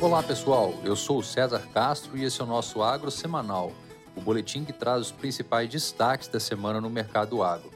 [0.00, 3.72] Olá pessoal, eu sou o César Castro e esse é o nosso Agro Semanal,
[4.14, 7.72] o boletim que traz os principais destaques da semana no mercado agro.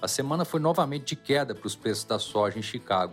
[0.00, 3.12] A semana foi novamente de queda para os preços da soja em Chicago,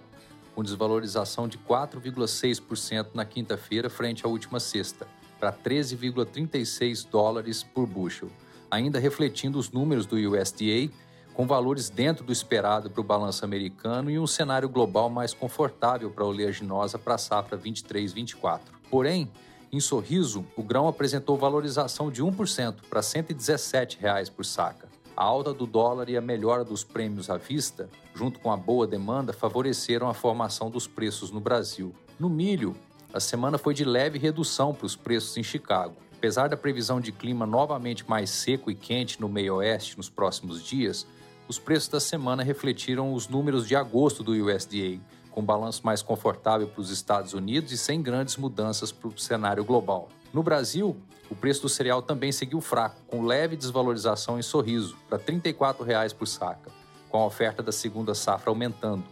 [0.55, 5.05] com desvalorização de 4,6% na quinta-feira frente à última sexta,
[5.37, 8.29] para 13,36 dólares por bushel,
[8.71, 10.89] ainda refletindo os números do USDA,
[11.35, 16.09] com valores dentro do esperado para o balanço americano e um cenário global mais confortável
[16.09, 18.61] para a oleaginosa para a safra 23-24.
[18.89, 19.29] Porém,
[19.71, 24.87] em Sorriso, o grão apresentou valorização de 1% para 117 reais por saca.
[25.17, 28.87] A alta do dólar e a melhora dos prêmios à vista, junto com a boa
[28.87, 31.93] demanda, favoreceram a formação dos preços no Brasil.
[32.17, 32.75] No milho,
[33.13, 35.95] a semana foi de leve redução para os preços em Chicago.
[36.17, 41.05] Apesar da previsão de clima novamente mais seco e quente no meio-oeste nos próximos dias,
[41.47, 46.67] os preços da semana refletiram os números de agosto do USDA, com balanço mais confortável
[46.67, 50.09] para os Estados Unidos e sem grandes mudanças para o cenário global.
[50.33, 50.97] No Brasil,
[51.29, 56.13] o preço do cereal também seguiu fraco, com leve desvalorização em sorriso, para 34 reais
[56.13, 56.71] por saca,
[57.09, 59.03] com a oferta da segunda safra aumentando.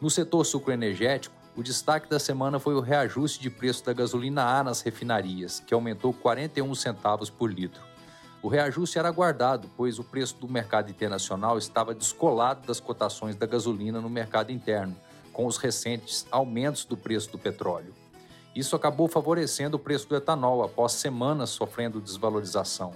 [0.00, 4.62] No setor sucroenergético, o destaque da semana foi o reajuste de preço da gasolina A
[4.62, 7.82] nas refinarias, que aumentou 41 centavos por litro.
[8.42, 13.46] O reajuste era aguardado, pois o preço do mercado internacional estava descolado das cotações da
[13.46, 14.96] gasolina no mercado interno,
[15.32, 17.94] com os recentes aumentos do preço do petróleo.
[18.54, 22.94] Isso acabou favorecendo o preço do etanol após semanas sofrendo desvalorização.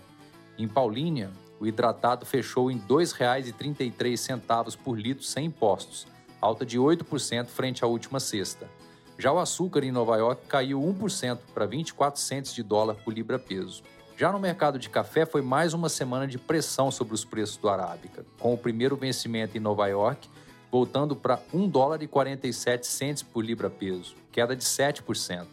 [0.56, 6.06] Em Paulínia, o hidratado fechou em R$ 2,33 por litro sem impostos,
[6.40, 8.66] alta de 8% frente à última sexta.
[9.18, 13.82] Já o açúcar em Nova York caiu 1% para 24 centes de dólar por libra-peso.
[14.20, 17.70] Já no mercado de café, foi mais uma semana de pressão sobre os preços do
[17.70, 20.28] Arábica, com o primeiro vencimento em Nova York
[20.70, 25.46] voltando para 1 dólar e 47 centes por libra-peso, queda de 7%.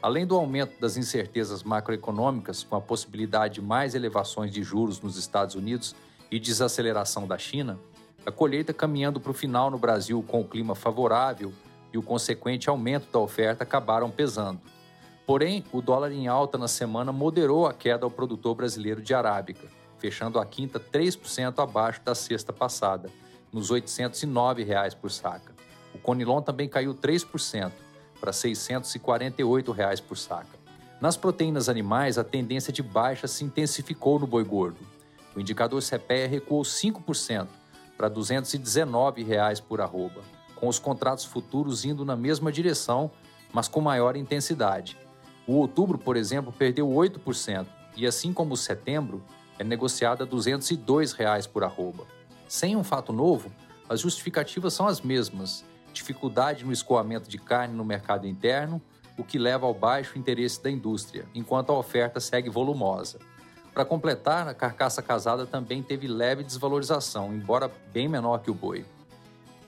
[0.00, 5.16] Além do aumento das incertezas macroeconômicas, com a possibilidade de mais elevações de juros nos
[5.16, 5.96] Estados Unidos
[6.30, 7.80] e desaceleração da China,
[8.24, 11.52] a colheita caminhando para o final no Brasil com o clima favorável
[11.92, 14.60] e o consequente aumento da oferta acabaram pesando.
[15.26, 19.68] Porém, o dólar em alta na semana moderou a queda ao produtor brasileiro de arábica,
[19.98, 23.08] fechando a quinta 3% abaixo da sexta passada,
[23.50, 25.54] nos 809 reais por saca.
[25.94, 27.72] O Conilon também caiu 3%
[28.20, 30.58] para 648 reais por saca.
[31.00, 34.78] Nas proteínas animais, a tendência de baixa se intensificou no boi gordo.
[35.34, 37.46] O indicador CPEA recuou 5%
[37.96, 40.20] para 219 reais por arroba,
[40.54, 43.10] com os contratos futuros indo na mesma direção,
[43.52, 44.96] mas com maior intensidade.
[45.46, 47.66] O outubro, por exemplo, perdeu 8%
[47.96, 49.22] e, assim como o setembro,
[49.58, 52.04] é negociado a 202 reais por arroba.
[52.48, 53.50] Sem um fato novo,
[53.88, 58.80] as justificativas são as mesmas: dificuldade no escoamento de carne no mercado interno,
[59.16, 63.18] o que leva ao baixo interesse da indústria, enquanto a oferta segue volumosa.
[63.72, 68.84] Para completar, a carcaça casada também teve leve desvalorização, embora bem menor que o boi.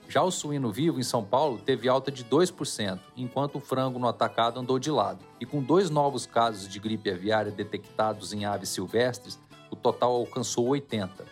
[0.09, 4.07] Já o suíno vivo em São Paulo teve alta de 2%, enquanto o frango no
[4.07, 5.25] atacado andou de lado.
[5.41, 9.39] E com dois novos casos de gripe aviária detectados em aves silvestres,
[9.71, 11.25] o total alcançou 80.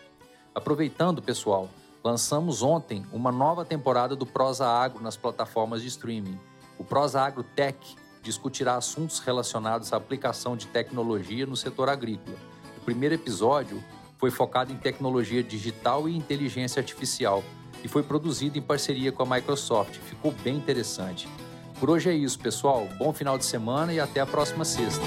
[0.53, 1.69] Aproveitando, pessoal,
[2.03, 6.37] lançamos ontem uma nova temporada do Prosa Agro nas plataformas de streaming.
[6.77, 7.77] O Prosa Agro Tech
[8.21, 12.37] discutirá assuntos relacionados à aplicação de tecnologia no setor agrícola.
[12.77, 13.81] O primeiro episódio
[14.17, 17.43] foi focado em tecnologia digital e inteligência artificial
[17.85, 19.93] e foi produzido em parceria com a Microsoft.
[20.09, 21.29] Ficou bem interessante.
[21.79, 22.89] Por hoje é isso, pessoal.
[22.97, 25.03] Bom final de semana e até a próxima sexta.